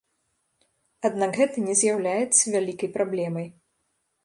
[1.09, 3.47] Аднак гэта не з'яўляецца вялікай праблемай.